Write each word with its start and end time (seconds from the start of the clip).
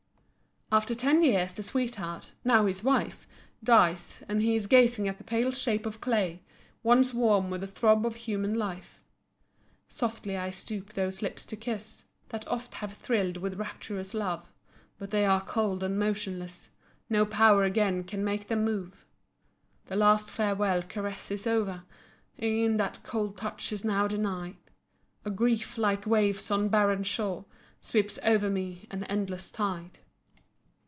After 0.73 0.95
ten 0.95 1.21
years 1.21 1.53
the 1.53 1.63
sweetheart, 1.63 2.27
now 2.45 2.65
his 2.65 2.81
wife, 2.81 3.27
dies 3.61 4.23
and 4.29 4.41
he 4.41 4.55
is 4.55 4.67
gazing 4.67 5.05
at 5.09 5.17
the 5.17 5.23
pale 5.25 5.51
shape 5.51 5.85
of 5.85 5.99
clay, 5.99 6.43
once 6.81 7.13
warm 7.13 7.49
with 7.49 7.59
the 7.59 7.67
throb 7.67 8.05
of 8.05 8.15
human 8.15 8.53
life. 8.53 8.97
Softly 9.89 10.37
I 10.37 10.49
stoop 10.49 10.93
those 10.93 11.21
lips 11.21 11.45
to 11.47 11.57
kiss, 11.57 12.05
That 12.29 12.47
oft 12.47 12.75
have 12.75 12.93
thrilled 12.93 13.35
with 13.35 13.59
rapturous 13.59 14.13
love, 14.13 14.49
But 14.97 15.11
they 15.11 15.25
are 15.25 15.41
cold 15.41 15.83
and 15.83 15.99
motionless, 15.99 16.69
No 17.09 17.25
power 17.25 17.65
again 17.65 18.05
can 18.05 18.23
make 18.23 18.47
them 18.47 18.63
move. 18.63 19.05
The 19.87 19.97
last 19.97 20.31
farewell 20.31 20.83
caress 20.83 21.31
is 21.31 21.45
o'er, 21.45 21.83
E'en 22.41 22.77
that 22.77 23.03
cold 23.03 23.35
touch 23.35 23.73
is 23.73 23.83
now 23.83 24.07
denied; 24.07 24.55
A 25.25 25.29
grief, 25.31 25.77
like 25.77 26.07
waves 26.07 26.49
on 26.49 26.69
barren 26.69 27.03
shore, 27.03 27.43
Sweeps 27.81 28.17
over 28.23 28.49
me, 28.49 28.87
an 28.89 29.03
endless 29.09 29.51
tide. 29.51 29.97